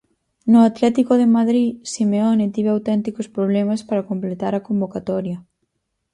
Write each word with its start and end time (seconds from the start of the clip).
No 0.51 0.59
Atlético 0.69 1.13
de 1.19 1.27
Madrid, 1.37 1.69
Simeone 1.93 2.51
tivo 2.55 2.69
auténticos 2.71 3.27
problemas 3.37 3.81
para 3.87 4.05
completar 4.09 4.53
a 4.55 4.63
convocatoria. 4.67 5.37